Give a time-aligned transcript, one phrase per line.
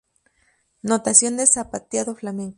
[0.81, 2.49] Notación de zapateado flamenco